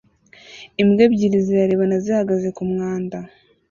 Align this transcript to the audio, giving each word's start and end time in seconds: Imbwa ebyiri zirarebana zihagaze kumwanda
Imbwa 0.81 1.01
ebyiri 1.07 1.37
zirarebana 1.45 1.95
zihagaze 2.05 2.47
kumwanda 2.57 3.17